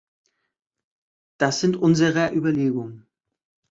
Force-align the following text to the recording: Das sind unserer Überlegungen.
Das 1.37 1.59
sind 1.59 1.77
unserer 1.77 2.31
Überlegungen. 2.33 3.05